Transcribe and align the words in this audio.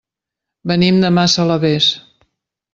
Venim 0.71 0.97
de 1.05 1.13
Massalavés. 1.19 1.93